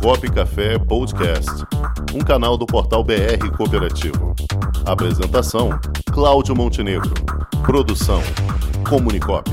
Comunicop 0.00 0.30
Café 0.30 0.78
Podcast, 0.78 1.50
um 2.14 2.20
canal 2.20 2.56
do 2.56 2.66
portal 2.66 3.02
BR 3.02 3.50
Cooperativo. 3.56 4.34
Apresentação: 4.84 5.70
Cláudio 6.12 6.54
Montenegro. 6.54 7.12
Produção: 7.64 8.22
Comunicop. 8.88 9.50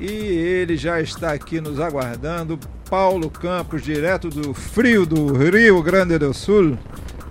E 0.00 0.06
ele 0.06 0.76
já 0.76 1.00
está 1.00 1.32
aqui 1.32 1.60
nos 1.60 1.78
aguardando, 1.78 2.58
Paulo 2.90 3.30
Campos, 3.30 3.82
direto 3.82 4.28
do 4.28 4.52
frio 4.52 5.06
do 5.06 5.32
Rio 5.36 5.80
Grande 5.82 6.18
do 6.18 6.34
Sul. 6.34 6.76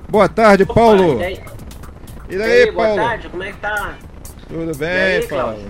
Boa 0.07 0.29
tarde, 0.29 0.63
Opa, 0.63 0.73
Paulo. 0.73 1.19
E 2.31 2.37
daí, 2.37 2.61
E 2.61 2.65
daí, 2.65 2.71
boa 2.71 2.87
Paulo? 2.87 3.01
tarde, 3.03 3.29
como 3.29 3.43
é 3.43 3.51
que 3.51 3.57
tá? 3.59 3.93
Tudo 4.47 4.71
E 4.71 4.75
bem, 4.77 4.89
aí, 5.17 5.27
Paulo? 5.27 5.67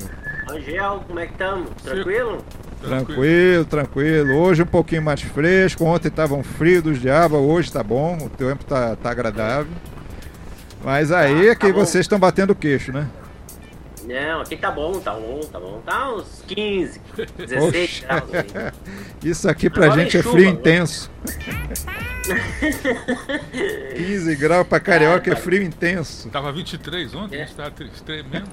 Angel, 0.50 1.04
como 1.08 1.20
é 1.20 1.26
que 1.26 1.32
estamos? 1.34 1.70
Tranquilo? 1.84 2.46
Tranquilo, 2.82 3.66
tranquilo. 3.66 4.36
Hoje 4.38 4.64
um 4.64 4.68
pouquinho 4.68 5.02
mais 5.02 5.22
fresco. 5.22 5.86
Ontem 5.86 6.08
estava 6.08 6.34
um 6.36 6.44
frio 6.44 6.82
dos 6.82 7.00
diabos, 7.00 7.38
hoje 7.40 7.72
tá 7.72 7.84
bom, 7.84 8.18
o 8.24 8.30
tempo 8.30 8.64
tá, 8.66 8.96
tá 8.96 9.12
agradável. 9.12 9.72
Mas 10.84 11.12
aí 11.12 11.48
é 11.50 11.54
tá 11.55 11.62
que 11.68 11.72
bom. 11.74 11.80
vocês 11.80 12.05
estão 12.05 12.18
batendo 12.20 12.55
queixo, 12.55 12.91
né? 12.91 13.08
Não, 14.05 14.41
aqui 14.41 14.58
tá 14.58 14.72
bom, 14.72 15.00
tá 15.00 15.14
bom, 15.14 15.40
tá 15.52 15.60
bom. 15.60 15.82
Tá 15.86 16.14
uns 16.14 16.44
15, 16.48 17.00
16 17.38 17.64
Oxe. 17.64 18.02
graus 18.05 18.24
aí. 18.34 18.72
Isso 19.30 19.50
aqui 19.50 19.70
pra 19.70 19.86
Agora 19.86 20.02
gente 20.04 20.18
é 20.18 20.20
é 20.20 20.24
chuva, 20.24 20.36
frio 20.36 20.46
né? 20.48 20.52
intenso. 20.52 21.12
15 23.96 24.36
graus 24.36 24.68
pra 24.68 24.80
carioca 24.80 25.32
é 25.32 25.36
tá. 25.36 25.41
frio 25.41 25.62
intenso. 25.64 26.30
Tava 26.30 26.52
23 26.52 27.14
ontem, 27.16 27.38
É. 27.38 27.44
a 27.44 27.46
gente 27.46 27.55
tava 27.55 27.72
tre- 27.72 27.90
tremendo. 28.05 28.48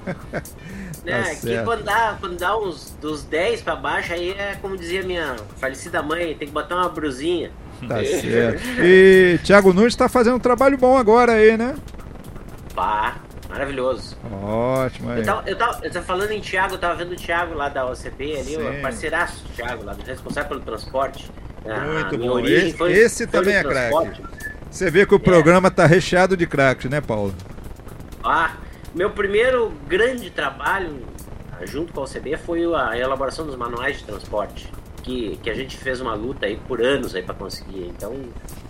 Né, 1.05 1.23
Tá 1.23 1.31
aqui 1.31 1.65
quando 1.65 1.85
dá, 1.85 2.17
quando 2.21 2.37
dá 2.39 2.57
uns 2.59 2.97
dos 3.01 3.23
10 3.25 3.63
pra 3.63 3.77
baixo, 3.77 4.13
aí 4.13 4.31
é 4.33 4.57
como 4.61 4.77
dizia 4.77 5.03
minha 5.03 5.37
falecida 5.59 6.03
mãe, 6.03 6.35
tem 6.35 6.49
que 6.49 6.55
botar 6.55 6.77
uma 6.77 6.89
brusinha. 6.89 7.51
Tá 7.87 7.97
certo. 8.05 8.63
E 8.83 9.39
Thiago 9.45 9.73
Nunes 9.73 9.95
tá 9.97 10.09
fazendo 10.09 10.37
um 10.37 10.41
trabalho 10.41 10.77
bom 10.77 10.97
agora 10.97 11.33
aí, 11.33 11.57
né? 11.57 11.75
Pá, 12.75 13.17
maravilhoso. 13.49 14.17
Ótimo 14.43 15.11
aí. 15.11 15.21
Eu 15.21 15.25
tava, 15.25 15.43
eu, 15.49 15.57
tava, 15.57 15.81
eu 15.87 15.91
tava 15.93 16.05
falando 16.07 16.31
em 16.33 16.41
Thiago, 16.41 16.75
eu 16.75 16.79
tava 16.79 16.95
vendo 16.97 17.13
o 17.13 17.17
Thiago 17.17 17.55
lá 17.55 17.69
da 17.69 17.87
OCB 17.87 18.37
ali, 18.37 18.55
Sim. 18.57 18.79
o 18.79 18.83
parceiraço 18.83 19.43
do 19.45 19.49
Thiago 19.55 19.85
lá, 19.85 19.95
do 19.95 20.03
responsável 20.05 20.49
pelo 20.51 20.61
transporte. 20.61 21.31
A 21.67 21.81
Muito 21.81 22.19
minha 22.19 22.31
bom. 22.31 22.41
Esse- 22.41 22.77
foi- 22.77 22.93
esse 22.93 23.27
foi 23.27 23.41
também 23.41 23.55
é 23.57 23.63
craque. 23.65 24.23
Você 24.71 24.91
vê 24.91 25.05
que 25.07 25.15
o 25.15 25.21
programa 25.21 25.71
tá 25.71 25.87
recheado 25.87 26.37
de 26.37 26.47
craques, 26.47 26.91
né, 26.91 27.01
Paulo? 27.01 27.35
Ah, 28.23 28.53
meu 28.95 29.11
primeiro 29.11 29.73
grande 29.89 30.31
trabalho 30.31 31.03
ah, 31.53 31.65
junto 31.67 31.93
com 31.93 32.01
a 32.01 32.05
OCB 32.05 32.37
foi 32.37 32.63
a 32.75 32.97
elaboração 32.97 33.47
dos 33.47 33.57
manuais 33.57 33.99
de 33.99 34.05
transporte, 34.05 34.71
que, 35.03 35.39
que 35.43 35.51
a 35.51 35.55
gente 35.55 35.77
fez 35.77 36.01
uma 36.01 36.15
luta 36.15 36.47
aí 36.47 36.57
por 36.57 36.83
anos 36.83 37.15
aí 37.15 37.23
para 37.23 37.35
conseguir. 37.35 37.87
Então, 37.97 38.15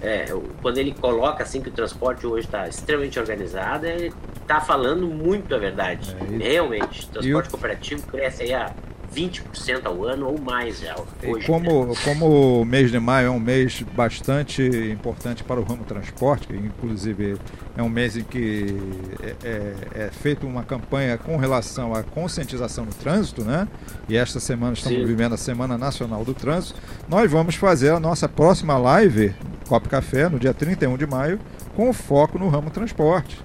é, 0.00 0.26
quando 0.62 0.78
ele 0.78 0.92
coloca 0.92 1.42
assim 1.42 1.60
que 1.60 1.68
o 1.68 1.72
transporte 1.72 2.26
hoje 2.26 2.46
está 2.46 2.68
extremamente 2.68 3.18
organizado, 3.18 3.86
ele 3.86 4.12
está 4.40 4.60
falando 4.60 5.06
muito 5.06 5.54
a 5.54 5.58
verdade. 5.58 6.16
É, 6.40 6.48
Realmente, 6.52 7.06
o 7.06 7.08
transporte 7.08 7.46
e 7.46 7.50
cooperativo 7.50 8.06
cresce 8.06 8.42
aí 8.44 8.54
a 8.54 8.72
20% 9.14 9.86
ao 9.86 10.04
ano 10.04 10.28
ou 10.28 10.40
mais 10.40 10.80
já 10.80 10.94
E 11.22 11.26
hoje. 11.26 11.40
né? 11.40 11.46
como, 11.46 11.96
como 12.04 12.60
o 12.60 12.64
mês 12.64 12.90
de 12.90 12.98
maio 12.98 13.28
é 13.28 13.30
um 13.30 13.40
mês 13.40 13.82
bastante 13.94 14.62
importante 14.92 15.42
para 15.42 15.60
o 15.60 15.64
ramo 15.64 15.84
transporte, 15.84 16.46
que 16.46 16.54
inclusive 16.54 17.36
é 17.76 17.82
um 17.82 17.88
mês 17.88 18.16
em 18.16 18.22
que 18.22 18.76
é, 19.22 19.34
é, 19.44 19.74
é 20.06 20.10
feita 20.10 20.46
uma 20.46 20.62
campanha 20.62 21.16
com 21.16 21.36
relação 21.36 21.94
à 21.94 22.02
conscientização 22.02 22.84
no 22.84 22.92
trânsito, 22.92 23.44
né? 23.44 23.66
E 24.08 24.16
esta 24.16 24.40
semana 24.40 24.72
estamos 24.74 24.98
Sim. 24.98 25.06
vivendo 25.06 25.34
a 25.34 25.38
Semana 25.38 25.78
Nacional 25.78 26.24
do 26.24 26.34
Trânsito. 26.34 26.80
Nós 27.08 27.30
vamos 27.30 27.54
fazer 27.54 27.90
a 27.90 28.00
nossa 28.00 28.28
próxima 28.28 28.76
live, 28.76 29.34
Copo 29.68 29.88
Café, 29.88 30.28
no 30.28 30.38
dia 30.38 30.54
31 30.54 30.96
de 30.96 31.06
maio, 31.06 31.38
com 31.74 31.92
foco 31.92 32.38
no 32.38 32.48
ramo 32.48 32.70
transporte. 32.70 33.38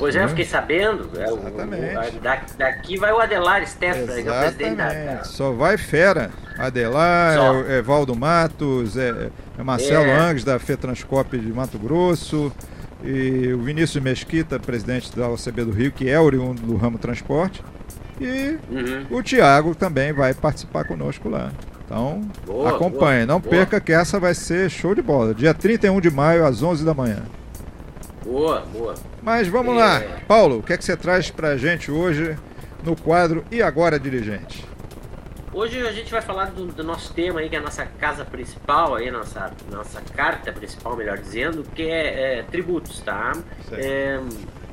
Pois 0.00 0.16
é, 0.16 0.18
Né? 0.18 0.24
eu 0.24 0.28
fiquei 0.30 0.44
sabendo. 0.46 1.08
é, 1.16 1.30
o- 1.30 1.38
Exatamente. 1.38 1.94
o- 1.94 2.00
a- 2.00 2.10
da- 2.22 2.42
daqui 2.58 2.96
vai 2.98 3.12
o 3.12 3.20
Adelar 3.20 3.64
Steffler, 3.64 4.22
que 4.22 4.28
é 4.28 4.32
o 4.32 4.40
presidente 4.40 4.74
da-. 4.76 5.22
Só 5.24 5.52
vai 5.52 5.76
fera. 5.78 6.30
Adelar, 6.58 7.36
Só. 7.36 7.54
é, 7.62 7.78
é 7.78 7.82
Valdo 7.82 8.16
Matos, 8.16 8.96
é, 8.96 9.28
é 9.58 9.62
Marcelo 9.62 10.06
É. 10.06 10.18
Angues, 10.18 10.42
da 10.42 10.58
Fetranscop 10.58 11.38
de 11.38 11.52
Mato 11.52 11.78
Grosso, 11.78 12.52
e 13.04 13.52
o 13.54 13.58
Vinícius 13.62 14.02
Mesquita, 14.02 14.58
presidente 14.58 15.14
da 15.16 15.28
OCB 15.28 15.64
do 15.64 15.70
Rio, 15.70 15.92
que 15.92 16.08
é 16.10 16.18
oriundo 16.18 16.60
do 16.62 16.76
ramo 16.76 16.98
transporte. 16.98 17.62
E 18.20 18.58
Uhum. 18.70 19.18
o 19.18 19.22
Tiago 19.22 19.74
também 19.74 20.12
vai 20.12 20.34
participar 20.34 20.84
conosco 20.84 21.28
lá. 21.28 21.50
Então, 21.86 22.22
Boa, 22.46 22.70
acompanhe. 22.70 23.26
boa, 23.26 23.34
Não 23.34 23.40
boa. 23.40 23.50
perca 23.50 23.80
que 23.80 23.92
essa 23.92 24.20
vai 24.20 24.32
ser 24.34 24.70
show 24.70 24.94
de 24.94 25.02
bola. 25.02 25.34
Dia 25.34 25.52
31 25.54 26.00
de 26.00 26.10
maio, 26.10 26.44
às 26.46 26.62
11 26.62 26.84
da 26.84 26.94
manhã. 26.94 27.22
Boa, 28.30 28.60
boa. 28.72 28.94
Mas 29.20 29.48
vamos 29.48 29.74
É. 29.74 29.78
lá. 29.78 30.02
Paulo, 30.28 30.58
o 30.58 30.62
que 30.62 30.72
é 30.72 30.76
que 30.78 30.84
você 30.84 30.96
traz 30.96 31.32
pra 31.32 31.56
gente 31.56 31.90
hoje 31.90 32.36
no 32.84 32.94
quadro 32.94 33.44
E 33.50 33.60
Agora, 33.60 33.98
Dirigente? 33.98 34.64
Hoje 35.52 35.84
a 35.84 35.90
gente 35.90 36.12
vai 36.12 36.22
falar 36.22 36.44
do, 36.52 36.66
do 36.66 36.84
nosso 36.84 37.12
tema 37.12 37.40
aí, 37.40 37.48
que 37.48 37.56
é 37.56 37.58
a 37.58 37.62
nossa 37.62 37.84
casa 37.84 38.24
principal, 38.24 38.94
aí, 38.94 39.10
nossa, 39.10 39.50
nossa 39.68 40.00
carta 40.14 40.52
principal, 40.52 40.94
melhor 40.96 41.18
dizendo, 41.18 41.64
que 41.74 41.82
é, 41.82 42.38
é 42.38 42.42
tributos, 42.44 43.00
tá? 43.00 43.32
Certo. 43.68 43.84
É, 43.84 44.20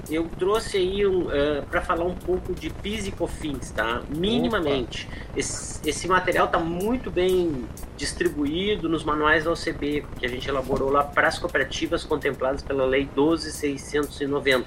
eu 0.10 0.28
trouxe 0.40 0.78
aí 0.78 1.06
um, 1.06 1.28
para 1.70 1.82
falar 1.82 2.06
um 2.06 2.16
pouco 2.16 2.54
de 2.54 2.70
PIS 2.70 3.08
e 3.08 3.12
COFINS, 3.12 3.72
tá? 3.72 4.02
Minimamente. 4.10 5.08
Esse, 5.36 5.88
esse 5.88 6.08
material 6.08 6.46
está 6.46 6.60
muito 6.60 7.12
bem 7.12 7.66
distribuído 7.96 8.88
nos 8.88 9.04
manuais 9.04 9.44
da 9.44 9.52
OCB, 9.52 10.06
que 10.20 10.26
a 10.26 10.30
gente 10.30 10.48
elaborou 10.48 10.90
lá 10.90 11.04
para 11.04 11.28
as 11.28 11.38
cooperativas 11.38 12.04
contempladas 12.04 12.62
pela 12.62 12.86
Lei 12.86 13.10
12.690, 13.16 14.64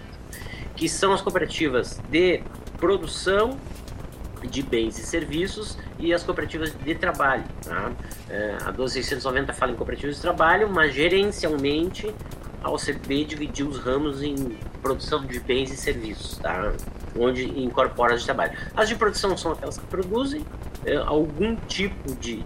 que 0.77 0.89
são 0.89 1.13
as 1.13 1.21
cooperativas 1.21 2.01
de 2.11 2.43
produção 2.79 3.59
de 4.43 4.63
bens 4.63 4.99
e 4.99 5.03
serviços 5.03 5.77
e 5.99 6.15
as 6.15 6.23
cooperativas 6.23 6.75
de 6.75 6.95
trabalho. 6.95 7.45
Tá? 7.63 7.93
É, 8.29 8.57
a 8.63 8.71
12690 8.71 9.53
fala 9.53 9.73
em 9.73 9.75
cooperativas 9.75 10.17
de 10.17 10.23
trabalho, 10.23 10.69
mas 10.71 10.95
gerencialmente 10.95 12.15
a 12.63 12.71
OCB 12.71 13.25
dividiu 13.25 13.69
os 13.69 13.79
ramos 13.79 14.23
em 14.23 14.35
produção 14.83 15.25
de 15.25 15.41
bens 15.41 15.73
e 15.73 15.77
serviços, 15.77 16.39
tá? 16.39 16.73
onde 17.19 17.45
incorpora 17.61 18.15
as 18.15 18.21
de 18.21 18.27
trabalho. 18.27 18.57
As 18.75 18.89
de 18.89 18.95
produção 18.95 19.37
são 19.37 19.53
aquelas 19.53 19.79
que 19.79 19.87
produzem 19.87 20.45
é, 20.85 20.97
algum 20.97 21.57
tipo 21.57 22.15
de 22.17 22.45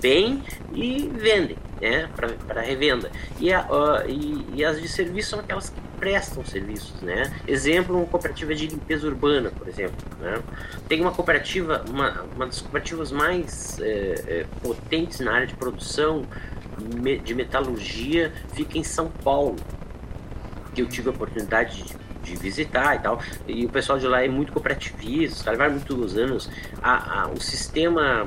bem 0.00 0.42
e 0.72 1.10
vendem 1.14 1.56
né, 1.80 2.08
para 2.46 2.60
revenda. 2.60 3.10
E, 3.38 3.52
a, 3.52 3.66
ó, 3.68 4.02
e, 4.02 4.46
e 4.54 4.64
as 4.64 4.80
de 4.80 4.88
serviço 4.88 5.30
são 5.30 5.40
aquelas 5.40 5.70
que 5.70 5.80
prestam 5.98 6.44
serviços. 6.44 7.00
Né? 7.02 7.32
Exemplo, 7.46 7.96
uma 7.96 8.06
cooperativa 8.06 8.54
de 8.54 8.66
limpeza 8.66 9.06
urbana, 9.06 9.50
por 9.50 9.68
exemplo. 9.68 9.96
Né? 10.20 10.40
Tem 10.88 11.00
uma 11.00 11.12
cooperativa, 11.12 11.84
uma, 11.88 12.22
uma 12.34 12.46
das 12.46 12.60
cooperativas 12.60 13.10
mais 13.10 13.78
é, 13.80 13.84
é, 14.26 14.46
potentes 14.62 15.20
na 15.20 15.32
área 15.32 15.46
de 15.46 15.54
produção 15.54 16.24
de 17.24 17.34
metalurgia, 17.34 18.32
fica 18.54 18.78
em 18.78 18.84
São 18.84 19.10
Paulo, 19.24 19.56
que 20.74 20.82
eu 20.82 20.86
tive 20.88 21.08
a 21.08 21.12
oportunidade 21.12 21.82
de, 21.82 21.96
de 22.22 22.36
visitar 22.36 22.96
e 22.96 22.98
tal. 23.00 23.20
E 23.46 23.66
o 23.66 23.68
pessoal 23.68 23.98
de 23.98 24.06
lá 24.06 24.24
é 24.24 24.28
muito 24.28 24.52
cooperativista, 24.52 25.50
levaram 25.50 25.72
muitos 25.72 26.16
anos. 26.16 26.50
A, 26.82 27.22
a, 27.22 27.28
o 27.28 27.40
sistema 27.40 28.26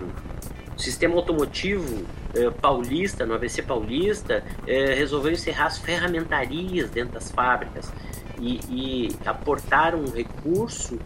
o 0.76 0.82
sistema 0.82 1.16
automotivo 1.16 2.06
eh, 2.34 2.50
paulista, 2.50 3.24
no 3.26 3.36
ABC 3.36 3.62
Paulista, 3.62 4.44
eh, 4.66 4.96
resolveu 4.96 5.32
encerrar 5.32 5.68
as 5.68 5.78
ferramentarias 5.78 6.90
dentro 6.90 7.14
das 7.14 7.30
fábricas 7.30 7.94
e, 8.40 8.60
e 8.70 9.16
aportaram 9.26 10.00
um 10.00 10.10
recurso 10.10 10.98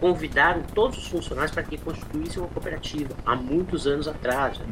convidaram 0.00 0.62
todos 0.74 0.98
os 0.98 1.08
funcionários 1.08 1.52
para 1.52 1.62
que 1.62 1.76
constituíssem 1.76 2.40
uma 2.40 2.48
cooperativa 2.48 3.14
há 3.26 3.34
muitos 3.34 3.86
anos 3.86 4.06
atrás. 4.06 4.56
já. 4.56 4.64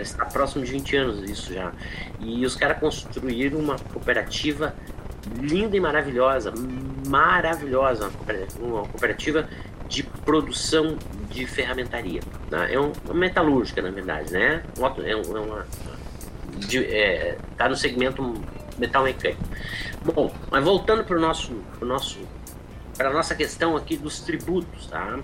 Está 0.00 0.24
próximo 0.24 0.64
de 0.64 0.72
20 0.72 0.96
anos 0.96 1.30
isso 1.30 1.52
já. 1.52 1.72
E 2.20 2.44
os 2.46 2.54
caras 2.56 2.78
construíram 2.78 3.58
uma 3.58 3.78
cooperativa 3.78 4.74
linda 5.40 5.76
e 5.76 5.80
maravilhosa, 5.80 6.52
maravilhosa, 7.06 8.10
uma 8.60 8.82
cooperativa, 8.82 9.48
de 9.88 10.02
produção 10.02 10.96
de 11.30 11.46
ferramentaria. 11.46 12.22
Tá? 12.48 12.70
É 12.70 12.80
um, 12.80 12.92
uma 13.04 13.14
metalúrgica, 13.14 13.82
na 13.82 13.90
verdade, 13.90 14.32
né? 14.32 14.62
É, 15.04 15.10
é 15.10 15.16
uma, 15.16 15.66
de, 16.56 16.84
é, 16.84 17.36
tá 17.58 17.68
no 17.68 17.76
segmento 17.76 18.34
metal 18.78 19.04
mecânico. 19.04 19.42
Bom, 20.04 20.32
mas 20.50 20.64
voltando 20.64 21.04
para 21.04 21.16
o 21.16 21.20
nosso, 21.20 21.52
pro 21.78 21.86
nosso, 21.86 22.18
para 22.96 23.12
nossa 23.12 23.34
questão 23.34 23.76
aqui 23.76 23.96
dos 23.96 24.20
tributos, 24.20 24.86
tá? 24.86 25.18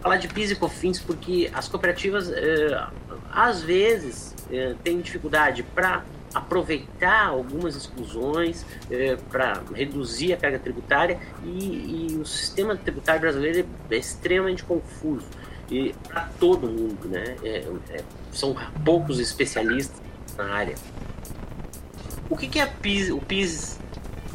Falar 0.00 0.16
de 0.16 0.28
PIS 0.28 0.50
e 0.50 0.56
COFINS 0.56 1.00
porque 1.00 1.50
as 1.54 1.68
cooperativas, 1.68 2.30
eh, 2.30 2.86
às 3.32 3.62
vezes, 3.62 4.34
eh, 4.50 4.74
têm 4.84 5.00
dificuldade 5.00 5.62
para 5.62 6.04
aproveitar 6.34 7.26
algumas 7.26 7.76
exclusões 7.76 8.64
é, 8.90 9.16
para 9.30 9.62
reduzir 9.74 10.32
a 10.32 10.36
carga 10.36 10.58
tributária 10.58 11.18
e, 11.44 12.08
e, 12.10 12.16
o 12.16 12.24
sistema 12.24 12.74
tributário 12.76 13.20
brasileiro 13.20 13.68
é 13.90 13.96
extremamente 13.96 14.64
confuso 14.64 15.26
e 15.70 15.94
para 16.08 16.28
todo 16.38 16.68
mundo, 16.68 17.08
né? 17.08 17.36
É, 17.42 17.66
é, 17.90 18.04
são 18.32 18.54
poucos 18.84 19.18
especialistas 19.18 20.00
na 20.36 20.44
área. 20.52 20.74
O 22.28 22.36
que, 22.36 22.46
que 22.46 22.58
é 22.58 22.66
PIS, 22.66 23.10
o 23.10 23.18
PIS 23.18 23.78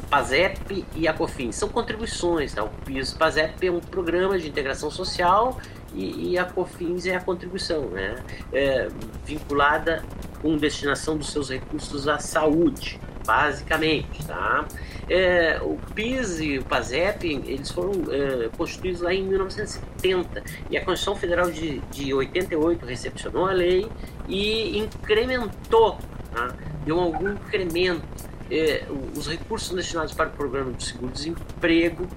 PASEP 0.10 0.86
e 0.96 1.08
a 1.08 1.14
COFINS? 1.14 1.56
São 1.56 1.70
contribuições. 1.70 2.54
Tá? 2.54 2.64
O 2.64 2.70
PIS 2.70 3.14
PASEP 3.14 3.68
é 3.68 3.72
um 3.72 3.80
programa 3.80 4.38
de 4.40 4.48
integração 4.48 4.90
social 4.90 5.60
e, 5.94 6.32
e 6.32 6.38
a 6.38 6.46
COFINS 6.46 7.06
é 7.06 7.16
a 7.16 7.20
contribuição, 7.20 7.90
né? 7.90 8.16
É, 8.52 8.88
vinculada 9.26 10.04
com 10.42 10.56
destinação 10.58 11.18
dos 11.18 11.32
seus 11.32 11.50
recursos 11.50 12.08
à 12.08 12.20
saúde, 12.20 13.00
basicamente, 13.26 14.26
tá? 14.26 14.66
É, 15.10 15.60
o 15.62 15.78
PIS 15.94 16.40
e 16.40 16.58
o 16.60 16.66
PASEP, 16.66 17.42
eles 17.46 17.72
foram 17.72 17.94
é, 18.12 18.50
constituídos 18.58 19.02
lá 19.02 19.14
em 19.14 19.24
1970 19.24 20.44
e 20.70 20.78
a 20.78 20.84
Constituição 20.84 21.16
Federal 21.16 21.50
de, 21.50 21.80
de 21.92 22.14
88 22.14 22.86
recepcionou 22.86 23.46
a 23.46 23.52
lei 23.52 23.90
e 24.28 24.78
incrementou, 24.78 25.98
tá? 26.34 26.54
deu 26.86 27.00
algum 27.00 27.30
incremento. 27.30 28.28
É, 28.50 28.86
os 29.18 29.28
recursos 29.28 29.76
destinados 29.76 30.14
para 30.14 30.30
o 30.30 30.32
programa 30.32 30.72
de 30.72 30.86
seguro-desemprego 30.86 32.08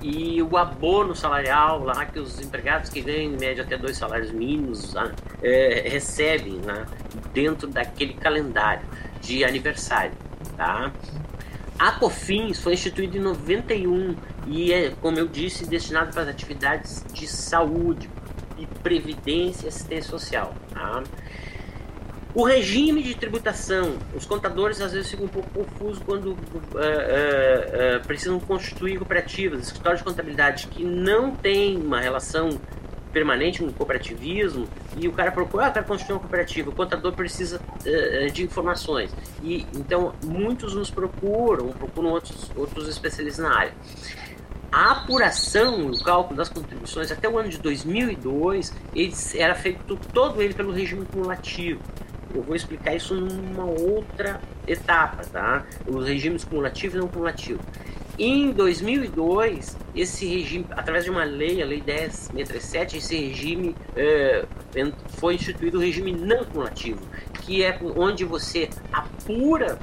e 0.00 0.40
o 0.42 0.56
abono 0.56 1.14
salarial 1.14 1.82
lá 1.82 2.06
que 2.06 2.18
os 2.18 2.40
empregados 2.40 2.88
que 2.90 3.00
ganham 3.00 3.32
em 3.32 3.36
média 3.36 3.64
até 3.64 3.76
dois 3.76 3.96
salários 3.96 4.30
mínimos 4.30 4.94
né, 4.94 5.12
é, 5.42 5.88
recebem 5.88 6.54
né, 6.54 6.86
dentro 7.32 7.66
daquele 7.66 8.14
calendário 8.14 8.86
de 9.20 9.44
aniversário. 9.44 10.12
Tá? 10.56 10.92
A 11.78 11.92
COFINS 11.92 12.60
foi 12.60 12.74
instituída 12.74 13.16
em 13.16 13.20
91 13.20 14.16
e 14.46 14.72
é, 14.72 14.90
como 15.00 15.18
eu 15.18 15.26
disse, 15.26 15.66
destinado 15.66 16.12
para 16.12 16.22
as 16.22 16.28
atividades 16.28 17.04
de 17.12 17.26
saúde 17.26 18.08
e 18.56 18.66
previdência 18.66 19.66
e 19.66 19.68
assistência 19.68 20.10
social. 20.10 20.54
Tá? 20.72 21.02
O 22.34 22.44
regime 22.44 23.02
de 23.02 23.14
tributação, 23.14 23.96
os 24.14 24.26
contadores 24.26 24.80
às 24.82 24.92
vezes 24.92 25.10
ficam 25.10 25.24
um 25.24 25.28
pouco 25.28 25.48
confusos 25.50 26.02
quando 26.04 26.26
uh, 26.26 26.34
uh, 26.34 26.36
uh, 26.36 28.06
precisam 28.06 28.38
constituir 28.38 28.98
cooperativas, 28.98 29.62
escritórios 29.62 30.00
de 30.00 30.04
contabilidade 30.04 30.66
que 30.66 30.84
não 30.84 31.34
tem 31.34 31.76
uma 31.78 31.98
relação 31.98 32.50
permanente 33.14 33.60
com 33.60 33.66
o 33.68 33.72
cooperativismo 33.72 34.68
e 34.98 35.08
o 35.08 35.12
cara 35.12 35.32
procura, 35.32 35.66
ah, 35.66 35.70
quero 35.70 35.86
constituir 35.86 36.12
uma 36.12 36.20
cooperativa, 36.20 36.68
o 36.68 36.74
contador 36.74 37.14
precisa 37.14 37.58
de 38.32 38.44
informações. 38.44 39.10
E 39.42 39.66
então 39.74 40.12
muitos 40.22 40.74
nos 40.74 40.90
procuram, 40.90 41.68
procuram 41.68 42.10
outros, 42.10 42.50
outros 42.54 42.86
especialistas 42.86 43.42
na 43.42 43.58
área. 43.58 43.72
A 44.70 44.92
apuração, 44.92 45.86
o 45.86 46.04
cálculo 46.04 46.36
das 46.36 46.50
contribuições 46.50 47.10
até 47.10 47.26
o 47.26 47.38
ano 47.38 47.48
de 47.48 47.56
2002, 47.56 48.74
ele 48.94 49.14
era 49.34 49.54
feito 49.54 49.98
todo 50.12 50.42
ele 50.42 50.52
pelo 50.52 50.70
regime 50.70 51.06
cumulativo. 51.06 51.80
Eu 52.34 52.42
vou 52.42 52.54
explicar 52.54 52.94
isso 52.94 53.14
numa 53.14 53.64
outra 53.64 54.40
etapa, 54.66 55.24
tá? 55.24 55.64
Os 55.86 56.06
regimes 56.06 56.44
cumulativo 56.44 56.96
e 56.96 57.00
não 57.00 57.08
cumulativo. 57.08 57.60
Em 58.18 58.50
2002, 58.50 59.76
esse 59.94 60.26
regime, 60.26 60.66
através 60.72 61.04
de 61.04 61.10
uma 61.10 61.22
lei, 61.22 61.62
a 61.62 61.66
Lei 61.66 61.80
10.637, 61.80 62.94
esse 62.96 63.16
regime 63.16 63.76
é, 63.94 64.44
foi 65.18 65.36
instituído 65.36 65.78
o 65.78 65.80
regime 65.80 66.12
não 66.12 66.44
cumulativo, 66.44 67.00
que 67.42 67.62
é 67.62 67.78
onde 67.96 68.24
você 68.24 68.68
apura 68.92 69.78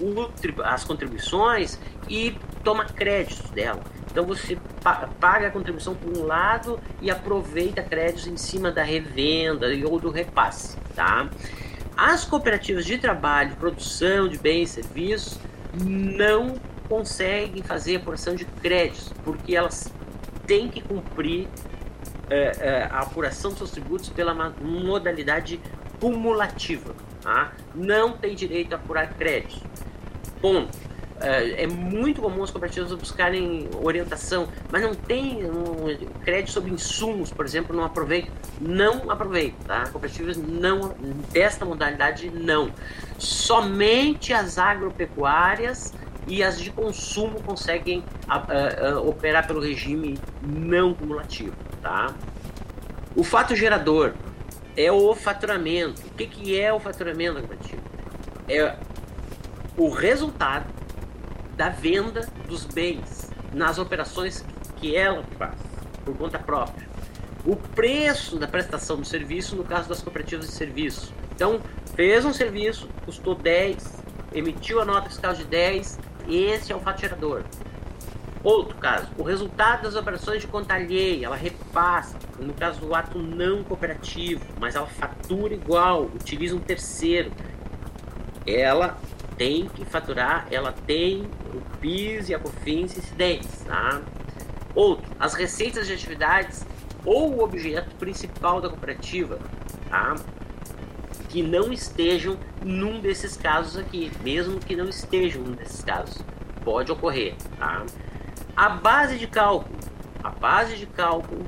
o, 0.00 0.30
as 0.62 0.84
contribuições 0.84 1.80
e 2.08 2.36
toma 2.62 2.84
créditos 2.84 3.50
dela. 3.50 3.82
Então 4.10 4.24
você 4.24 4.56
paga 5.20 5.48
a 5.48 5.50
contribuição 5.50 5.94
por 5.94 6.16
um 6.16 6.24
lado 6.24 6.78
e 7.00 7.10
aproveita 7.10 7.82
créditos 7.82 8.28
em 8.28 8.36
cima 8.36 8.70
da 8.70 8.84
revenda 8.84 9.66
ou 9.88 9.98
do 9.98 10.10
repasse, 10.10 10.76
tá? 10.94 11.28
As 12.02 12.24
cooperativas 12.24 12.86
de 12.86 12.96
trabalho, 12.96 13.54
produção 13.56 14.26
de 14.26 14.38
bens 14.38 14.70
e 14.70 14.82
serviços 14.82 15.38
não 15.74 16.58
conseguem 16.88 17.62
fazer 17.62 17.96
a 17.96 18.00
porção 18.00 18.34
de 18.34 18.46
créditos, 18.46 19.12
porque 19.22 19.54
elas 19.54 19.92
têm 20.46 20.66
que 20.66 20.80
cumprir 20.80 21.46
é, 22.30 22.56
é, 22.58 22.82
a 22.84 23.00
apuração 23.00 23.50
dos 23.50 23.58
seus 23.58 23.70
tributos 23.72 24.08
pela 24.08 24.32
modalidade 24.62 25.60
cumulativa. 26.00 26.94
Tá? 27.20 27.52
Não 27.74 28.12
tem 28.12 28.34
direito 28.34 28.72
a 28.72 28.76
apurar 28.76 29.12
créditos. 29.12 29.62
Ponto. 30.40 30.78
É, 31.20 31.64
é 31.64 31.66
muito 31.66 32.22
comum 32.22 32.42
as 32.42 32.50
cooperativas 32.50 32.92
buscarem 32.94 33.68
orientação, 33.82 34.48
mas 34.72 34.80
não 34.80 34.94
tem 34.94 35.44
um 35.44 35.94
crédito 36.24 36.52
sobre 36.52 36.70
insumos, 36.70 37.30
por 37.30 37.44
exemplo, 37.44 37.76
não 37.76 37.84
aproveito. 37.84 38.32
Não 38.58 39.10
aproveito, 39.10 39.56
tá? 39.66 39.86
Cooperativas 39.90 40.38
não, 40.38 40.94
desta 41.30 41.64
modalidade, 41.64 42.30
não. 42.30 42.72
Somente 43.18 44.32
as 44.32 44.56
agropecuárias 44.56 45.92
e 46.26 46.42
as 46.42 46.58
de 46.58 46.70
consumo 46.70 47.42
conseguem 47.42 48.02
a, 48.26 48.36
a, 48.36 49.00
operar 49.00 49.46
pelo 49.46 49.60
regime 49.60 50.18
não 50.42 50.94
cumulativo, 50.94 51.54
tá? 51.82 52.14
O 53.14 53.22
fato 53.22 53.54
gerador 53.54 54.14
é 54.74 54.90
o 54.90 55.14
faturamento. 55.14 56.00
O 56.06 56.10
que, 56.14 56.26
que 56.26 56.58
é 56.58 56.72
o 56.72 56.80
faturamento 56.80 57.40
cooperativo? 57.40 57.82
É 58.48 58.76
o 59.76 59.90
resultado 59.90 60.79
da 61.60 61.68
venda 61.68 62.26
dos 62.48 62.64
bens 62.64 63.30
nas 63.52 63.76
operações 63.76 64.42
que 64.76 64.96
ela 64.96 65.22
faz 65.36 65.58
por 66.06 66.16
conta 66.16 66.38
própria. 66.38 66.88
O 67.44 67.54
preço 67.54 68.38
da 68.38 68.48
prestação 68.48 68.96
do 68.96 69.04
serviço 69.04 69.56
no 69.56 69.64
caso 69.64 69.86
das 69.86 70.00
cooperativas 70.00 70.46
de 70.46 70.52
serviço. 70.52 71.12
Então, 71.34 71.60
fez 71.94 72.24
um 72.24 72.32
serviço, 72.32 72.88
custou 73.04 73.34
10, 73.34 74.02
emitiu 74.32 74.80
a 74.80 74.86
nota 74.86 75.10
fiscal 75.10 75.34
de 75.34 75.44
10, 75.44 75.98
esse 76.30 76.72
é 76.72 76.74
o 76.74 76.80
faturador. 76.80 77.44
Outro 78.42 78.78
caso, 78.78 79.08
o 79.18 79.22
resultado 79.22 79.82
das 79.82 79.96
operações 79.96 80.40
de 80.40 80.46
conta 80.46 80.72
alheia, 80.72 81.26
ela 81.26 81.36
repassa, 81.36 82.16
no 82.38 82.54
caso 82.54 82.80
do 82.80 82.94
ato 82.94 83.18
não 83.18 83.62
cooperativo, 83.64 84.46
mas 84.58 84.76
ela 84.76 84.86
fatura 84.86 85.52
igual, 85.52 86.04
utiliza 86.04 86.56
um 86.56 86.60
terceiro. 86.60 87.30
Ela 88.46 88.98
tem 89.40 89.70
que 89.70 89.86
faturar, 89.86 90.46
ela 90.50 90.70
tem 90.70 91.22
o 91.54 91.62
PIS 91.78 92.28
e 92.28 92.34
a 92.34 92.38
COFINS 92.38 92.98
incidentes, 92.98 93.62
tá? 93.62 94.02
Outro, 94.74 95.10
as 95.18 95.32
receitas 95.32 95.86
de 95.86 95.94
atividades 95.94 96.66
ou 97.06 97.32
o 97.36 97.42
objeto 97.42 97.88
principal 97.96 98.60
da 98.60 98.68
cooperativa, 98.68 99.38
tá? 99.88 100.14
Que 101.30 101.42
não 101.42 101.72
estejam 101.72 102.36
num 102.62 103.00
desses 103.00 103.34
casos 103.34 103.78
aqui, 103.78 104.12
mesmo 104.22 104.60
que 104.60 104.76
não 104.76 104.90
estejam 104.90 105.40
num 105.40 105.52
desses 105.52 105.82
casos, 105.82 106.22
pode 106.62 106.92
ocorrer, 106.92 107.34
tá? 107.58 107.86
A 108.54 108.68
base 108.68 109.16
de 109.16 109.26
cálculo, 109.26 109.78
a 110.22 110.28
base 110.28 110.76
de 110.76 110.84
cálculo 110.84 111.46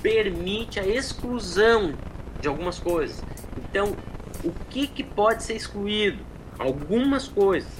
permite 0.00 0.78
a 0.78 0.86
exclusão 0.86 1.94
de 2.40 2.46
algumas 2.46 2.78
coisas. 2.78 3.20
Então, 3.56 3.96
o 4.44 4.52
que, 4.70 4.86
que 4.86 5.02
pode 5.02 5.42
ser 5.42 5.54
excluído? 5.54 6.27
Algumas 6.58 7.28
coisas. 7.28 7.70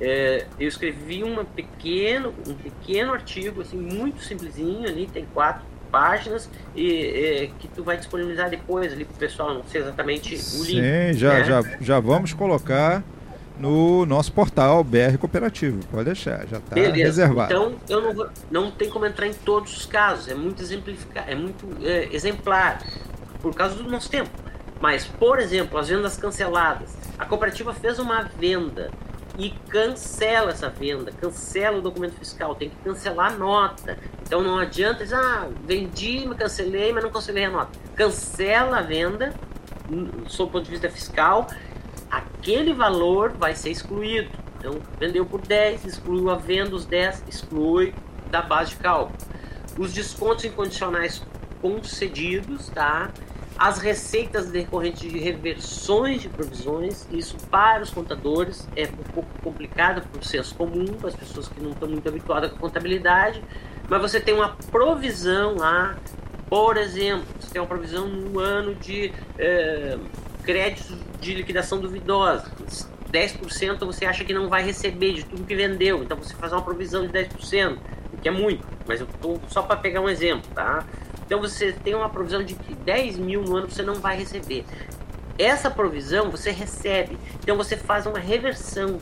É, 0.00 0.46
eu 0.60 0.68
escrevi 0.68 1.24
uma 1.24 1.44
pequeno, 1.44 2.34
um 2.46 2.54
pequeno 2.54 3.12
artigo, 3.12 3.62
assim, 3.62 3.78
muito 3.78 4.22
simplesinho 4.22 4.86
ali, 4.86 5.06
tem 5.06 5.24
quatro 5.32 5.64
páginas 5.90 6.50
e 6.74 7.04
é, 7.04 7.50
que 7.58 7.68
tu 7.68 7.82
vai 7.82 7.96
disponibilizar 7.96 8.50
depois 8.50 8.92
ali 8.92 9.04
pro 9.04 9.16
pessoal, 9.16 9.54
não 9.54 9.64
sei 9.64 9.80
exatamente 9.80 10.34
o 10.34 10.38
Sim, 10.38 10.64
link. 10.64 11.14
Sim, 11.14 11.18
já, 11.18 11.34
né? 11.34 11.44
já, 11.44 11.62
já 11.80 12.00
vamos 12.00 12.34
colocar 12.34 13.02
no 13.58 14.04
nosso 14.04 14.32
portal 14.32 14.84
BR 14.84 15.16
Cooperativo, 15.18 15.80
pode 15.86 16.04
deixar, 16.04 16.46
já 16.46 16.58
está 16.58 16.76
reservado. 16.76 17.52
Então, 17.52 17.74
eu 17.88 18.02
não, 18.02 18.14
vou, 18.14 18.28
não 18.50 18.70
tem 18.70 18.90
como 18.90 19.06
entrar 19.06 19.26
em 19.26 19.32
todos 19.32 19.74
os 19.74 19.86
casos, 19.86 20.28
é 20.28 20.34
muito 20.34 20.62
exemplificar, 20.62 21.24
é 21.26 21.34
muito 21.34 21.66
é, 21.82 22.14
exemplar, 22.14 22.82
por 23.40 23.54
causa 23.54 23.76
do 23.76 23.90
nosso 23.90 24.10
tempo. 24.10 24.30
Mas, 24.78 25.06
por 25.06 25.38
exemplo, 25.38 25.78
as 25.78 25.88
vendas 25.88 26.18
canceladas, 26.18 26.94
a 27.18 27.24
cooperativa 27.24 27.72
fez 27.72 27.98
uma 27.98 28.22
venda 28.22 28.90
e 29.38 29.50
cancela 29.68 30.50
essa 30.50 30.68
venda, 30.68 31.12
cancela 31.12 31.78
o 31.78 31.82
documento 31.82 32.14
fiscal, 32.14 32.54
tem 32.54 32.70
que 32.70 32.76
cancelar 32.76 33.32
a 33.32 33.36
nota. 33.36 33.98
Então 34.22 34.42
não 34.42 34.58
adianta 34.58 35.04
dizer, 35.04 35.16
ah, 35.16 35.48
vendi, 35.64 36.26
me 36.26 36.34
cancelei, 36.34 36.92
mas 36.92 37.04
não 37.04 37.10
cancelei 37.10 37.44
a 37.44 37.50
nota. 37.50 37.78
Cancela 37.94 38.78
a 38.78 38.82
venda, 38.82 39.34
sob 40.26 40.48
o 40.48 40.52
ponto 40.52 40.64
de 40.64 40.70
vista 40.70 40.90
fiscal, 40.90 41.46
aquele 42.10 42.72
valor 42.72 43.32
vai 43.32 43.54
ser 43.54 43.70
excluído. 43.70 44.30
Então, 44.58 44.80
vendeu 44.98 45.24
por 45.26 45.42
10, 45.42 45.84
excluiu 45.84 46.30
a 46.30 46.36
venda, 46.36 46.74
os 46.74 46.86
10, 46.86 47.24
exclui 47.28 47.94
da 48.30 48.42
base 48.42 48.70
de 48.70 48.76
cálculo. 48.76 49.16
Os 49.78 49.92
descontos 49.92 50.44
incondicionais 50.44 51.22
concedidos, 51.60 52.68
tá? 52.70 53.10
As 53.58 53.78
receitas 53.78 54.50
decorrentes 54.50 55.10
de 55.10 55.18
reversões 55.18 56.22
de 56.22 56.28
provisões, 56.28 57.06
isso 57.10 57.36
para 57.50 57.82
os 57.82 57.90
contadores 57.90 58.68
é 58.76 58.84
um 58.84 59.12
pouco 59.12 59.28
complicado 59.42 60.06
por 60.08 60.22
senso 60.22 60.54
comum, 60.54 60.86
para 60.86 61.08
as 61.08 61.16
pessoas 61.16 61.48
que 61.48 61.60
não 61.60 61.70
estão 61.70 61.88
muito 61.88 62.06
habituadas 62.08 62.50
com 62.52 62.58
contabilidade, 62.58 63.42
mas 63.88 64.00
você 64.00 64.20
tem 64.20 64.34
uma 64.34 64.56
provisão 64.70 65.56
lá, 65.56 65.96
por 66.50 66.76
exemplo, 66.76 67.26
você 67.40 67.50
tem 67.50 67.60
uma 67.60 67.68
provisão 67.68 68.06
no 68.06 68.38
ano 68.38 68.74
de 68.74 69.12
é, 69.38 69.96
créditos 70.44 70.96
de 71.20 71.34
liquidação 71.34 71.80
duvidosa. 71.80 72.52
10% 73.10 73.78
você 73.86 74.04
acha 74.04 74.24
que 74.24 74.34
não 74.34 74.48
vai 74.48 74.62
receber 74.62 75.14
de 75.14 75.24
tudo 75.24 75.44
que 75.44 75.54
vendeu, 75.54 76.02
então 76.02 76.16
você 76.16 76.34
faz 76.34 76.52
uma 76.52 76.62
provisão 76.62 77.06
de 77.06 77.12
10%, 77.12 77.78
o 78.12 78.16
que 78.18 78.28
é 78.28 78.30
muito, 78.30 78.66
mas 78.86 79.00
eu 79.00 79.06
estou 79.06 79.40
só 79.48 79.62
para 79.62 79.76
pegar 79.76 80.00
um 80.00 80.08
exemplo, 80.08 80.50
tá? 80.54 80.84
Então 81.26 81.40
você 81.40 81.72
tem 81.72 81.94
uma 81.94 82.08
provisão 82.08 82.42
de 82.42 82.54
10 82.54 83.18
mil 83.18 83.42
no 83.42 83.56
ano 83.56 83.66
que 83.66 83.74
você 83.74 83.82
não 83.82 83.96
vai 83.96 84.16
receber. 84.16 84.64
Essa 85.38 85.70
provisão 85.70 86.30
você 86.30 86.50
recebe. 86.50 87.18
Então 87.42 87.56
você 87.56 87.76
faz 87.76 88.06
uma 88.06 88.18
reversão. 88.18 88.98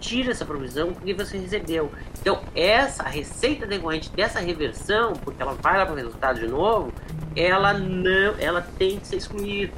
Tira 0.00 0.32
essa 0.32 0.44
provisão 0.44 0.92
porque 0.92 1.12
você 1.12 1.38
recebeu. 1.38 1.92
Então 2.20 2.40
essa 2.54 3.02
receita 3.04 3.66
decorrente 3.66 4.10
dessa 4.10 4.40
reversão, 4.40 5.12
porque 5.12 5.40
ela 5.40 5.54
vai 5.54 5.76
lá 5.76 5.84
para 5.84 5.94
o 5.94 5.96
resultado 5.96 6.40
de 6.40 6.48
novo, 6.48 6.92
ela 7.36 7.72
não, 7.74 8.34
ela 8.38 8.66
tem 8.78 8.98
que 8.98 9.06
ser 9.06 9.16
excluída. 9.16 9.72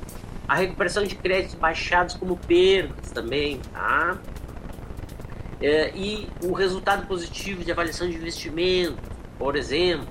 A 0.46 0.54
recuperação 0.54 1.04
de 1.04 1.14
créditos 1.14 1.56
baixados 1.56 2.14
como 2.14 2.36
perdas 2.36 3.10
também, 3.10 3.60
tá? 3.72 4.16
É, 5.60 5.90
e 5.94 6.28
o 6.42 6.52
resultado 6.52 7.06
positivo 7.06 7.64
de 7.64 7.72
avaliação 7.72 8.08
de 8.08 8.16
investimento, 8.16 8.96
por 9.38 9.56
exemplo, 9.56 10.06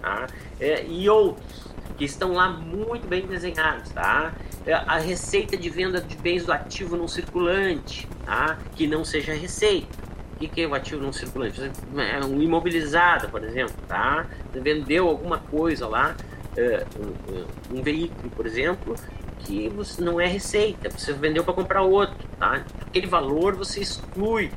tá? 0.00 0.26
É, 0.58 0.84
e 0.86 1.08
outros 1.08 1.70
que 1.96 2.04
estão 2.04 2.32
lá 2.32 2.48
muito 2.48 3.06
bem 3.06 3.26
desenhados, 3.26 3.90
tá? 3.90 4.32
É, 4.66 4.72
a 4.72 4.98
receita 4.98 5.56
de 5.56 5.68
venda 5.68 6.00
de 6.00 6.16
bens 6.16 6.46
do 6.46 6.52
ativo 6.52 6.96
não 6.96 7.06
circulante, 7.06 8.08
tá? 8.24 8.58
Que 8.74 8.86
não 8.86 9.04
seja 9.04 9.34
receita. 9.34 9.98
O 10.34 10.48
que 10.48 10.62
é 10.62 10.66
o 10.66 10.74
ativo 10.74 11.02
não 11.02 11.12
circulante? 11.12 11.60
É 11.60 12.24
um 12.24 12.40
imobilizado, 12.40 13.28
por 13.28 13.44
exemplo, 13.44 13.74
tá? 13.86 14.26
Vendeu 14.54 15.08
alguma 15.08 15.38
coisa 15.38 15.86
lá, 15.86 16.16
é, 16.56 16.86
um, 16.98 17.78
um, 17.78 17.82
veículo, 17.82 18.30
por 18.30 18.46
exemplo, 18.46 18.96
que 19.40 19.68
você 19.68 20.02
não 20.02 20.18
é 20.18 20.26
receita, 20.26 20.88
você 20.88 21.12
vendeu 21.12 21.44
para 21.44 21.52
comprar 21.52 21.82
outro, 21.82 22.16
tá? 22.38 22.64
Aquele 22.80 23.06
valor 23.06 23.54
você 23.54 23.80
exclui, 23.80 24.50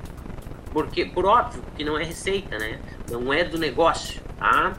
porque 0.71 1.03
por 1.03 1.25
óbvio 1.25 1.61
que 1.75 1.83
não 1.83 1.97
é 1.97 2.05
receita, 2.05 2.57
né? 2.57 2.79
Não 3.11 3.33
é 3.33 3.43
do 3.43 3.57
negócio, 3.57 4.21
tá? 4.39 4.73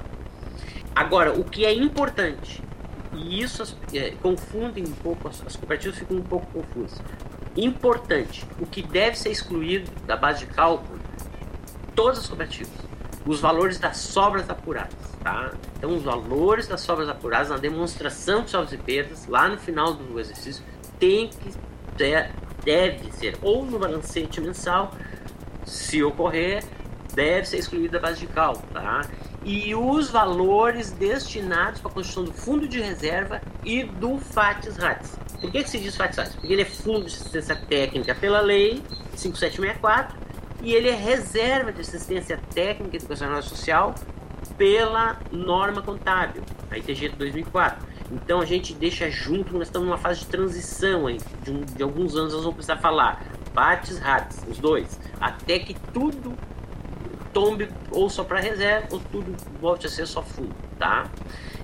Agora, 0.94 1.32
o 1.32 1.42
que 1.44 1.64
é 1.64 1.74
importante, 1.74 2.62
e 3.12 3.42
isso 3.42 3.76
é, 3.92 4.14
um 4.24 4.92
pouco, 5.02 5.28
as, 5.28 5.44
as 5.46 5.56
cooperativas 5.56 5.98
ficam 5.98 6.18
um 6.18 6.22
pouco 6.22 6.46
confusas. 6.52 7.00
Importante, 7.56 8.44
o 8.60 8.66
que 8.66 8.82
deve 8.82 9.18
ser 9.18 9.30
excluído 9.30 9.90
da 10.06 10.16
base 10.16 10.40
de 10.40 10.46
cálculo, 10.46 10.98
todas 11.94 12.18
as 12.18 12.26
cooperativas, 12.26 12.72
os 13.26 13.40
valores 13.40 13.78
das 13.78 13.96
sobras 13.98 14.48
apuradas, 14.50 14.94
tá? 15.22 15.52
Então, 15.78 15.96
os 15.96 16.02
valores 16.02 16.68
das 16.68 16.80
sobras 16.82 17.08
apuradas 17.08 17.48
na 17.48 17.56
demonstração 17.56 18.42
de 18.42 18.50
sobras 18.50 18.72
e 18.72 18.76
perdas, 18.76 19.26
lá 19.26 19.48
no 19.48 19.58
final 19.58 19.94
do 19.94 20.20
exercício, 20.20 20.62
tem 20.98 21.28
que 21.28 21.52
ter, 21.96 22.30
deve 22.64 23.10
ser 23.12 23.38
ou 23.40 23.64
no 23.64 23.78
balancete 23.78 24.40
mensal, 24.40 24.92
se 25.64 26.02
ocorrer, 26.02 26.64
deve 27.14 27.46
ser 27.46 27.58
excluído 27.58 27.92
da 27.92 28.00
base 28.00 28.20
de 28.20 28.26
cálculo, 28.26 28.66
tá? 28.72 29.02
E 29.44 29.74
os 29.74 30.10
valores 30.10 30.90
destinados 30.90 31.80
para 31.80 31.90
a 31.90 31.94
construção 31.94 32.24
do 32.24 32.32
fundo 32.32 32.66
de 32.66 32.80
reserva 32.80 33.42
e 33.62 33.84
do 33.84 34.18
FATS-RATS. 34.18 35.18
Por 35.40 35.52
que, 35.52 35.62
que 35.62 35.70
se 35.70 35.78
diz 35.78 35.94
FATS-RATS? 35.96 36.34
Porque 36.36 36.52
ele 36.52 36.62
é 36.62 36.64
fundo 36.64 37.00
de 37.00 37.14
assistência 37.14 37.54
técnica 37.54 38.14
pela 38.14 38.40
lei 38.40 38.82
5764 39.14 40.16
e 40.62 40.72
ele 40.72 40.88
é 40.88 40.94
reserva 40.94 41.70
de 41.70 41.82
assistência 41.82 42.40
técnica 42.54 42.96
educacional 42.96 43.40
e 43.40 43.42
social 43.42 43.94
pela 44.56 45.18
norma 45.30 45.82
contábil, 45.82 46.42
a 46.70 46.78
ITG 46.78 47.10
de 47.10 47.16
2004. 47.16 47.86
Então 48.12 48.40
a 48.40 48.44
gente 48.46 48.72
deixa 48.72 49.10
junto, 49.10 49.52
nós 49.54 49.68
estamos 49.68 49.88
numa 49.88 49.98
fase 49.98 50.20
de 50.20 50.26
transição 50.26 51.06
aí, 51.06 51.18
de, 51.42 51.50
um, 51.50 51.60
de 51.60 51.82
alguns 51.82 52.16
anos 52.16 52.32
nós 52.32 52.42
vamos 52.42 52.56
precisar 52.56 52.78
falar 52.78 53.22
FATS, 53.52 53.98
RATS, 53.98 54.44
os 54.48 54.58
dois, 54.58 54.98
até 55.20 55.58
que 55.58 55.74
tudo 55.92 56.34
tombe 57.34 57.68
ou 57.90 58.08
só 58.08 58.24
para 58.24 58.40
reserva 58.40 58.86
ou 58.92 59.00
tudo 59.00 59.34
volte 59.60 59.86
a 59.86 59.90
ser 59.90 60.06
só 60.06 60.22
fundo, 60.22 60.54
tá? 60.78 61.10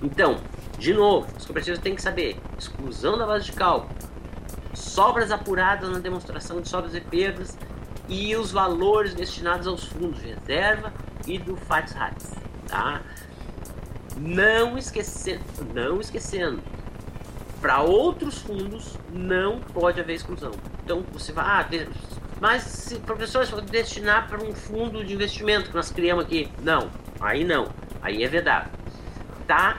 Então, 0.03 0.39
de 0.79 0.93
novo, 0.93 1.27
os 1.39 1.47
cooperativas 1.47 1.79
têm 1.79 1.95
que 1.95 2.03
saber 2.03 2.39
exclusão 2.59 3.17
da 3.17 3.25
base 3.25 3.47
de 3.47 3.53
cálculo, 3.53 3.95
sobras 4.75 5.31
apuradas 5.31 5.89
na 5.89 6.01
demonstração 6.01 6.61
de 6.61 6.69
sobras 6.69 6.95
e 6.95 7.01
perdas 7.01 7.57
e 8.09 8.35
os 8.35 8.51
valores 8.51 9.15
destinados 9.15 9.67
aos 9.67 9.85
fundos 9.85 10.21
de 10.21 10.35
reserva 10.35 10.93
e 11.27 11.39
do 11.39 11.57
FATS-RATS, 11.57 12.35
tá? 12.67 13.01
Não 14.17 14.77
esquecendo, 14.77 15.45
não 15.73 16.01
esquecendo, 16.01 16.61
para 17.61 17.81
outros 17.83 18.39
fundos 18.39 18.99
não 19.13 19.61
pode 19.61 20.01
haver 20.01 20.15
exclusão. 20.15 20.53
Então 20.83 21.05
você 21.13 21.33
vai, 21.33 21.45
ah, 21.47 21.63
mas, 22.41 22.63
se, 22.63 22.97
professor, 22.97 23.45
se 23.45 23.51
for 23.51 23.61
destinar 23.61 24.29
para 24.29 24.43
um 24.43 24.55
fundo 24.55 25.05
de 25.05 25.13
investimento 25.13 25.71
que 25.71 25.77
nós 25.77 25.91
criamos 25.91 26.25
aqui, 26.25 26.51
não, 26.63 26.91
aí 27.21 27.45
não, 27.45 27.69
aí 28.01 28.25
é 28.25 28.29
vedado. 28.29 28.71
Tá 29.47 29.79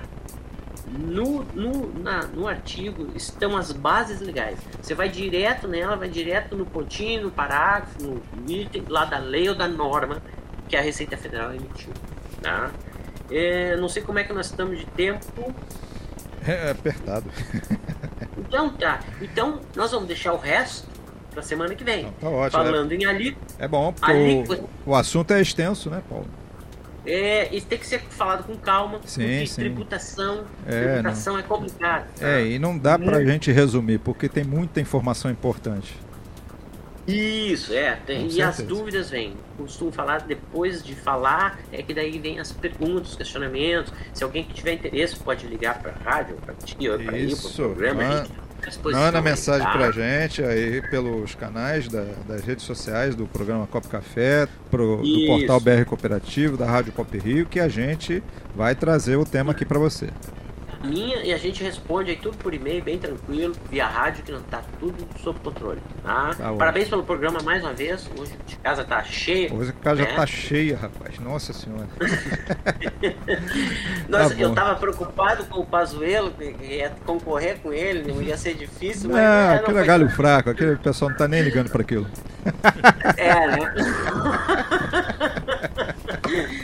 no, 0.88 1.44
no, 1.54 2.00
na, 2.00 2.24
no 2.28 2.48
artigo 2.48 3.12
estão 3.16 3.56
as 3.58 3.72
bases 3.72 4.20
legais. 4.20 4.60
Você 4.82 4.94
vai 4.94 5.10
direto 5.10 5.68
nela, 5.68 5.96
vai 5.96 6.10
direto 6.10 6.56
no 6.56 6.66
pontinho, 6.66 7.24
no 7.24 7.32
parágrafo, 7.32 8.02
no 8.02 8.52
item 8.52 8.86
lá 8.90 9.06
da 9.06 9.18
lei 9.18 9.48
ou 9.48 9.56
da 9.56 9.68
norma 9.68 10.22
que 10.68 10.76
a 10.76 10.82
Receita 10.82 11.18
Federal 11.18 11.54
emitiu. 11.54 11.94
Tá? 12.42 12.72
É, 13.30 13.78
não 13.78 13.88
sei 13.88 14.04
como 14.04 14.20
é 14.20 14.24
que 14.24 14.34
nós 14.34 14.48
estamos 14.48 14.78
de 14.78 14.86
tempo. 14.86 15.56
É 16.46 16.72
apertado. 16.72 17.30
Então 18.38 18.70
tá. 18.70 19.00
Então 19.22 19.62
nós 19.76 19.92
vamos 19.92 20.08
deixar 20.08 20.34
o 20.34 20.38
resto 20.38 20.86
para 21.32 21.42
semana 21.42 21.74
que 21.74 21.84
vem. 21.84 22.12
tá 22.20 22.30
ótimo. 22.30 22.64
Falando 22.64 22.92
é, 22.92 22.96
em 22.96 23.06
ali. 23.06 23.38
É 23.58 23.68
bom, 23.68 23.94
porque 23.94 24.12
o, 24.86 24.92
o 24.92 24.96
assunto 24.96 25.32
é 25.32 25.42
extenso, 25.42 25.90
né, 25.90 26.02
Paulo? 26.08 26.28
É, 27.06 27.54
isso 27.56 27.66
tem 27.66 27.80
que 27.80 27.88
ser 27.88 28.00
falado 28.10 28.44
com 28.44 28.56
calma, 28.56 29.00
sim, 29.06 29.22
porque 29.22 29.48
sim. 29.48 29.62
tributação, 29.62 30.46
é, 30.68 30.94
tributação 30.94 31.34
não... 31.34 31.40
é 31.40 31.44
complicado. 31.44 32.08
Tá? 32.16 32.28
É, 32.28 32.46
e 32.46 32.60
não 32.60 32.78
dá 32.78 33.00
para 33.00 33.18
a 33.18 33.26
gente 33.26 33.52
resumir, 33.52 33.98
porque 34.00 34.30
tem 34.30 34.44
muita 34.44 34.80
informação 34.80 35.32
importante. 35.32 35.98
Isso, 37.08 37.74
é. 37.74 37.96
Tem, 38.06 38.28
e 38.30 38.42
as 38.42 38.62
dúvidas 38.62 39.10
vêm. 39.10 39.34
Costumo 39.58 39.92
falar 39.92 40.22
depois 40.22 40.84
de 40.84 40.94
falar, 40.94 41.60
é 41.72 41.82
que 41.82 41.94
daí 41.94 42.20
vem 42.20 42.40
as 42.40 42.52
perguntas, 42.52 43.12
os 43.12 43.16
questionamentos. 43.16 43.92
Se 44.14 44.24
alguém 44.24 44.44
que 44.44 44.54
tiver 44.54 44.74
interesse 44.74 45.18
pode 45.18 45.48
ligar 45.48 45.82
para 45.82 45.92
a 45.92 45.96
rádio, 45.96 46.36
para 46.36 46.54
ti, 46.54 46.76
para 46.76 47.18
ir, 47.18 47.36
para 47.36 47.48
o 47.48 47.54
programa. 47.54 48.04
Ah. 48.04 48.51
Manda 48.92 49.22
mensagem 49.22 49.66
tá? 49.66 49.72
pra 49.72 49.92
gente 49.92 50.44
aí 50.44 50.82
pelos 50.90 51.36
canais 51.36 51.88
da, 51.88 52.06
das 52.28 52.42
redes 52.42 52.66
sociais 52.66 53.16
do 53.16 53.28
programa 53.28 53.68
Copo 53.68 53.88
Café, 53.88 54.48
pro, 54.70 54.98
do 54.98 55.26
portal 55.26 55.60
BR 55.60 55.86
Cooperativo, 55.86 56.58
da 56.58 56.66
Rádio 56.66 56.94
Cop 56.94 57.18
Rio, 57.18 57.46
que 57.46 57.60
a 57.60 57.68
gente 57.68 58.24
vai 58.56 58.76
trazer 58.76 59.16
o 59.16 59.26
tema 59.26 59.52
aqui 59.52 59.66
para 59.66 59.80
você 59.80 60.10
minha 60.84 61.24
e 61.24 61.34
a 61.34 61.38
gente 61.38 61.64
responde 61.64 62.12
aí 62.12 62.18
tudo 62.18 62.38
por 62.38 62.54
e-mail, 62.54 62.84
bem 62.84 62.98
tranquilo, 62.98 63.56
via 63.70 63.88
rádio, 63.88 64.24
que 64.24 64.32
não 64.32 64.42
tá 64.42 64.62
tudo 64.80 65.08
sob 65.22 65.40
controle. 65.40 65.82
Tá? 66.04 66.34
tá 66.36 66.54
Parabéns 66.54 66.90
pelo 66.90 67.04
programa 67.04 67.40
mais 67.44 67.64
uma 67.64 67.74
vez. 67.74 68.10
Hoje 68.18 68.34
a 68.34 68.62
casa 68.62 68.84
tá 68.84 69.04
cheia. 69.04 69.54
Hoje 69.54 69.70
a 69.70 69.74
casa 69.74 70.02
né? 70.02 70.10
já 70.10 70.16
tá 70.16 70.26
cheia, 70.26 70.78
rapaz. 70.78 71.20
Nossa 71.20 71.54
senhora. 71.54 71.88
Nossa, 74.10 74.36
tá 74.36 74.42
eu 74.42 74.54
tava 74.54 74.76
preocupado 74.76 75.46
com 75.46 75.62
o 75.62 75.66
Pazuelo, 75.66 76.32
que 76.32 76.56
ia 76.64 76.92
concorrer 77.06 77.60
com 77.60 77.72
ele, 77.72 78.12
não 78.12 78.22
ia 78.22 78.38
ser 78.38 78.56
difícil, 78.56 79.10
não, 79.10 79.18
mas. 79.18 79.62
Aquele 79.62 79.80
é 79.80 79.84
galho 79.84 80.10
fraco, 80.10 80.50
aquele 80.50 80.76
pessoal 80.78 81.12
não 81.12 81.18
tá 81.18 81.28
nem 81.28 81.42
ligando 81.42 81.70
para 81.70 81.82
aquilo. 81.82 82.08
É, 83.18 83.48
né? 83.48 83.74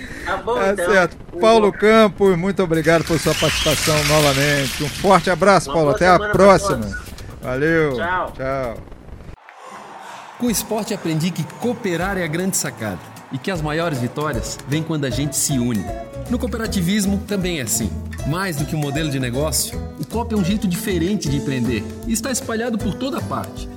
Tá 0.28 0.38
bom, 0.38 0.56
tá 0.56 0.74
então. 0.74 0.92
certo. 0.92 1.18
Paulo 1.40 1.72
Campos, 1.72 2.38
muito 2.38 2.62
obrigado 2.62 3.06
por 3.06 3.18
sua 3.18 3.34
participação 3.34 3.96
novamente. 4.04 4.84
Um 4.84 4.90
forte 4.90 5.30
abraço, 5.30 5.70
Uma 5.70 5.76
Paulo. 5.76 5.92
Até 5.92 6.08
a 6.08 6.20
próxima. 6.20 6.86
Valeu. 7.42 7.96
Tchau. 7.96 8.34
Tchau. 8.36 8.78
Com 10.38 10.48
o 10.48 10.52
esporte 10.52 10.94
aprendi 10.94 11.32
que 11.32 11.44
cooperar 11.62 12.18
é 12.18 12.26
a 12.26 12.28
grande 12.28 12.58
sacada 12.58 13.00
e 13.32 13.38
que 13.38 13.50
as 13.50 13.62
maiores 13.62 14.00
vitórias 14.00 14.58
vêm 14.68 14.84
quando 14.84 15.06
a 15.06 15.10
gente 15.10 15.36
se 15.38 15.58
une. 15.58 15.86
No 16.30 16.38
cooperativismo 16.38 17.20
também 17.26 17.60
é 17.60 17.64
assim. 17.64 17.90
Mais 18.28 18.58
do 18.58 18.66
que 18.66 18.76
um 18.76 18.80
modelo 18.80 19.10
de 19.10 19.20
negócio, 19.20 19.80
o 19.98 20.06
COP 20.06 20.34
é 20.34 20.38
um 20.38 20.44
jeito 20.44 20.68
diferente 20.68 21.30
de 21.30 21.38
empreender 21.38 21.84
e 22.06 22.12
está 22.12 22.30
espalhado 22.32 22.78
por 22.78 22.94
toda 22.94 23.22
parte 23.22 23.70